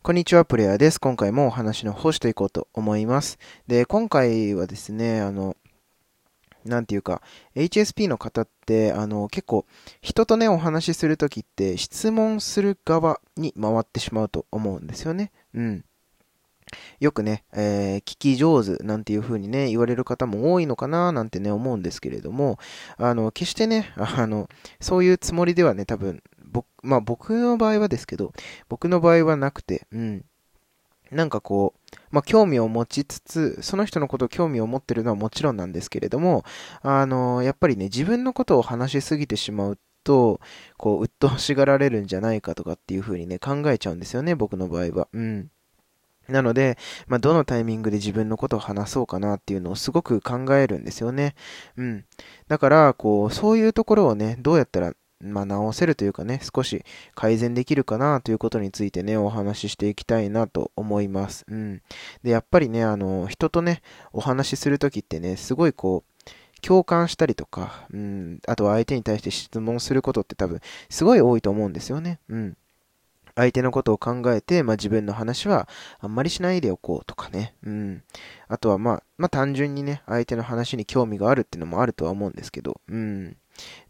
[0.00, 0.98] こんにちは、プレイヤーです。
[0.98, 3.36] 今回もお話の方していこうと思います。
[3.66, 5.54] で、今回はですね、あの、
[6.64, 7.20] なんていうか、
[7.56, 9.66] HSP の方って、あの、結構、
[10.00, 15.30] 人とね、お話しするときって、質問する側に回ってしまうと思うんですよね。
[15.52, 15.84] うん。
[17.00, 22.58] よくね、えー、聞き上手なんていう風にね、言われる方も多いのかななんてね、思うんですけれども、
[22.96, 24.48] あの、決してね、あの、
[24.80, 28.32] そういうつもりではね、多分僕、まあ僕の場合はですけど、
[28.68, 30.24] 僕の場合はなくて、うん。
[31.10, 36.44] なんかこう、まあ興味を持ちつつ、その人のことを興味を持ってるのはもちろんなんですけれども、
[36.82, 40.40] あの、やっぱりね、自分のことを話しすぎてしまうと、
[40.76, 45.08] こう、鬱陶しがられるんじゃないかとかっていう風にね、考えちゃうんですよね、僕の場合は。
[45.12, 45.50] うん。
[46.28, 51.34] なので、まあ、どのタイミングで自分のことを話そうかなっていうのをすごく考えるんですよね。
[51.76, 52.04] うん。
[52.48, 61.44] だから、こう、そういうところをね、どうやったらまあ、直せるというかね、少し改善できるかなということについてね、お話ししていきたいなと思います。
[61.48, 61.82] うん。
[62.22, 63.82] で、やっぱりね、あの、人とね、
[64.12, 72.18] お話しするときってね、すごいこう、共感したりとか、うん、あとは相手に対して質問することって多分、すごい多いと思うんですよね。
[72.28, 72.56] うん。
[73.38, 75.68] 相手のことを考えて、まあ、自分の話は
[76.00, 77.54] あんまりしないでおこうとかね。
[77.62, 78.02] うん。
[78.48, 83.36] あとはまあ、まあ単純にね、相手の話に興味があるっていうのもあるとは思うんですけど、うん。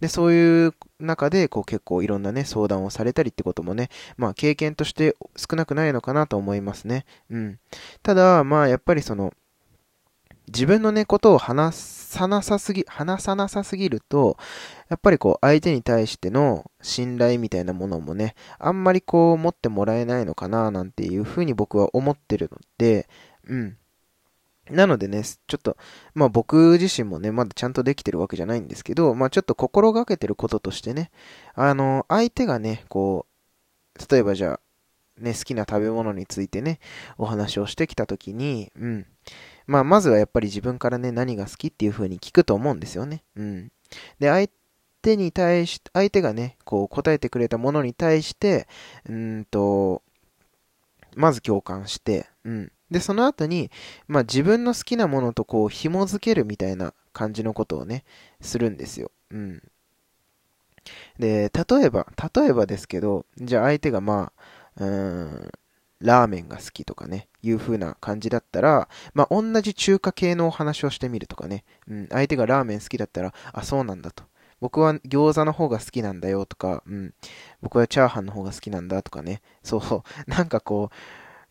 [0.00, 3.88] で、そういう中で、こう結構いろんなね、相談をされたりってこともね、
[4.18, 7.06] まあ経験として少なくないのかなと思いますね。
[7.30, 7.58] うん。
[8.02, 9.32] ただ、まあやっぱりその、
[10.48, 14.36] 自分のね、ことを話さなさすぎ、話さなさすぎると、
[14.88, 23.08] やっぱりこう相手に対しての信頼みたいなものもね、あんまりこう持ってもらえないのかななんていうふうに僕は思ってるので、
[23.46, 23.76] うん。
[24.70, 25.76] なのでね、ちょっと、
[26.14, 31.10] まあ僕自身もね、まだちゃんとできてるわけじゃないんですけど、まあちょっと心がけてることとしてね、
[31.54, 33.26] あの、相手がね、こ
[33.98, 34.60] う、例えばじゃあ、
[35.18, 36.80] ね、好きな食べ物についてね、
[37.16, 39.06] お話をしてきたときに、うん。
[39.66, 43.22] まあまずはやっぱり自分からね、何が好きっていう風に聞くと思うんですよね。
[43.36, 43.72] うん。
[44.18, 44.48] で、相
[45.02, 48.66] 手に対し、相手がね、こう答えてくれたものに対して、
[49.08, 50.02] うんと、
[51.14, 52.72] まず共感して、うん。
[52.90, 53.70] で、その後に、
[54.06, 58.04] まあ自分の好きなものとこう紐づけるみたいな感じのことをね、
[58.40, 59.10] するんですよ。
[59.30, 59.62] うん。
[61.18, 64.42] で、例えば、例えばですけど、じゃあ相手がまあ、
[64.78, 64.86] うー
[65.46, 65.50] ん、
[66.00, 74.24] ラーメンが好きとかね、いう風な感じだったら、まあ、同じ中華系のお話をしてみるとかね、うん、相手がラーメン好きだったら、あ、そうなんだと。
[74.60, 77.14] 僕は餃子の方が好きなんだよとか、うん、
[77.62, 80.90] 僕はチャーハンの方が好きなんだとかね、そう、 なんかこ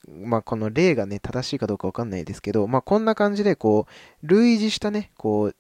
[0.08, 3.88] う、まあ、この例がね、正しいかどうかわかんないですけど、まあ、こんな感じで、こ
[4.24, 5.56] う、類似したね、こう、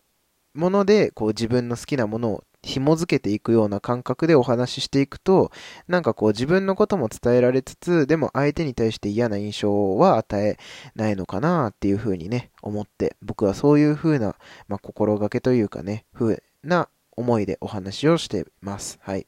[0.57, 5.51] もので、こう、自分の好きなものを紐付けていくような感覚でお話ししていくと、
[5.87, 10.57] なんかこう、自分のことも伝えられつつ、でも相手に対して嫌な印象は与え
[10.95, 14.35] ないのかなっていうふうにね、思って、僕はそういうふうな、
[14.67, 18.99] まあ、心がけというかね、ふうな思いでお話をしています。
[19.01, 19.27] はい。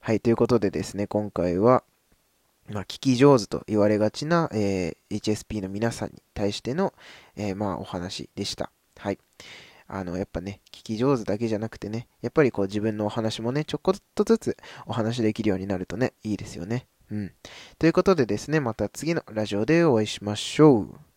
[0.00, 1.84] はい、ということでですね、今回は、
[2.70, 6.92] まあ、聞き上手と言われがちな、えー、HSP の皆さんに対しての、
[7.36, 8.70] えー、まあ、お話でした。
[8.98, 9.18] はい。
[9.88, 14.56] あの、やっぱね、聞き上手だけじゃなくてね、やっぱりこう自分のお話もね、ちょこっとずつ
[14.86, 16.86] お話できるようになるとね、いいですよね。
[17.10, 17.32] うん。
[17.78, 21.08] ということでですね、また次のラジオでお会いしましょう。